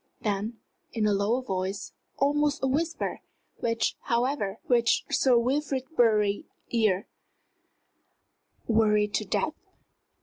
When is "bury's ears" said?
5.95-7.05